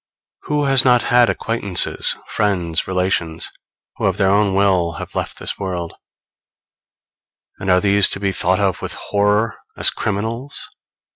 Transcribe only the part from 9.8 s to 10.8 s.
criminals?